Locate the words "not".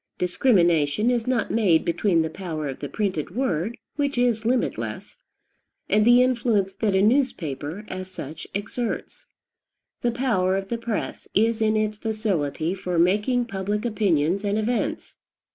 1.27-1.51